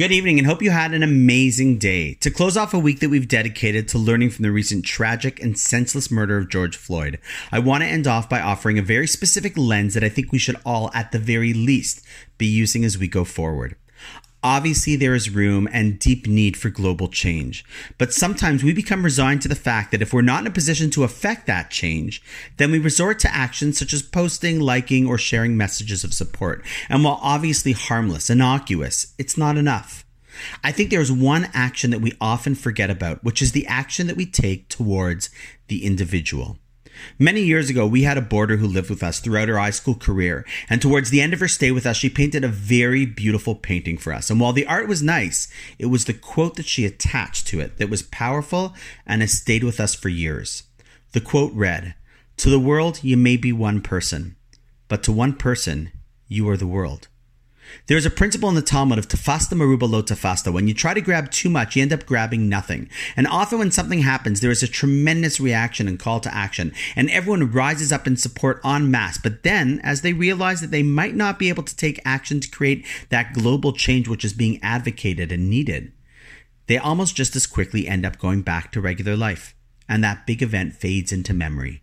[0.00, 2.14] Good evening and hope you had an amazing day.
[2.20, 5.58] To close off a week that we've dedicated to learning from the recent tragic and
[5.58, 7.18] senseless murder of George Floyd,
[7.52, 10.38] I want to end off by offering a very specific lens that I think we
[10.38, 12.02] should all, at the very least,
[12.38, 13.76] be using as we go forward.
[14.42, 17.62] Obviously, there is room and deep need for global change,
[17.98, 20.90] but sometimes we become resigned to the fact that if we're not in a position
[20.90, 22.22] to affect that change,
[22.56, 26.64] then we resort to actions such as posting, liking, or sharing messages of support.
[26.88, 30.06] And while obviously harmless, innocuous, it's not enough.
[30.64, 34.16] I think there's one action that we often forget about, which is the action that
[34.16, 35.28] we take towards
[35.68, 36.56] the individual.
[37.18, 39.94] Many years ago, we had a boarder who lived with us throughout her high school
[39.94, 43.54] career, and towards the end of her stay with us, she painted a very beautiful
[43.54, 44.30] painting for us.
[44.30, 47.78] And while the art was nice, it was the quote that she attached to it
[47.78, 48.74] that was powerful
[49.06, 50.64] and has stayed with us for years.
[51.12, 51.94] The quote read,
[52.38, 54.36] To the world, you may be one person,
[54.88, 55.90] but to one person,
[56.28, 57.08] you are the world.
[57.86, 60.52] There's a principle in the Talmud of tafasta maruba lo tafasta.
[60.52, 62.88] When you try to grab too much, you end up grabbing nothing.
[63.16, 67.10] And often when something happens, there is a tremendous reaction and call to action, and
[67.10, 69.18] everyone rises up in support en masse.
[69.18, 72.50] But then, as they realize that they might not be able to take action to
[72.50, 75.92] create that global change which is being advocated and needed,
[76.66, 79.54] they almost just as quickly end up going back to regular life.
[79.88, 81.82] And that big event fades into memory.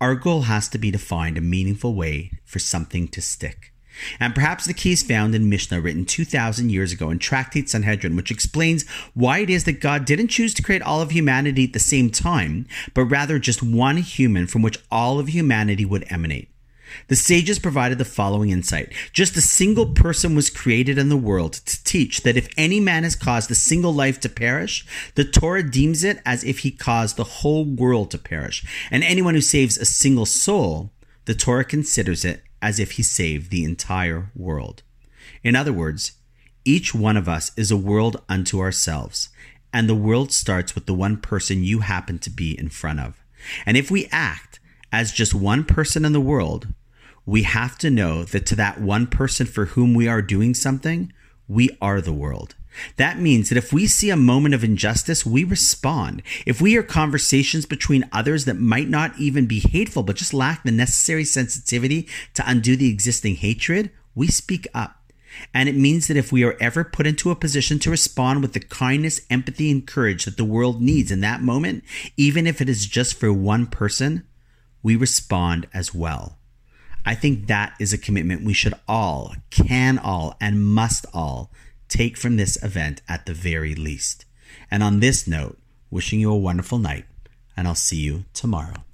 [0.00, 3.72] Our goal has to be to find a meaningful way for something to stick.
[4.20, 8.16] And perhaps the key is found in Mishnah, written 2,000 years ago in Tractate Sanhedrin,
[8.16, 11.72] which explains why it is that God didn't choose to create all of humanity at
[11.72, 16.50] the same time, but rather just one human from which all of humanity would emanate.
[17.08, 18.92] The sages provided the following insight.
[19.12, 23.02] Just a single person was created in the world to teach that if any man
[23.02, 27.16] has caused a single life to perish, the Torah deems it as if he caused
[27.16, 28.64] the whole world to perish.
[28.90, 30.90] And anyone who saves a single soul,
[31.24, 34.82] the Torah considers it as if he saved the entire world.
[35.44, 36.18] In other words,
[36.64, 39.28] each one of us is a world unto ourselves,
[39.72, 43.22] and the world starts with the one person you happen to be in front of.
[43.64, 44.58] And if we act
[44.90, 46.66] as just one person in the world,
[47.24, 51.12] we have to know that to that one person for whom we are doing something,
[51.46, 52.56] we are the world.
[52.96, 56.22] That means that if we see a moment of injustice, we respond.
[56.44, 60.62] If we hear conversations between others that might not even be hateful, but just lack
[60.62, 64.96] the necessary sensitivity to undo the existing hatred, we speak up.
[65.52, 68.54] And it means that if we are ever put into a position to respond with
[68.54, 71.84] the kindness, empathy, and courage that the world needs in that moment,
[72.16, 74.26] even if it is just for one person,
[74.82, 76.38] we respond as well.
[77.04, 81.52] I think that is a commitment we should all, can all, and must all
[81.96, 84.26] take from this event at the very least.
[84.70, 85.58] And on this note,
[85.90, 87.06] wishing you a wonderful night,
[87.56, 88.85] and I'll see you tomorrow.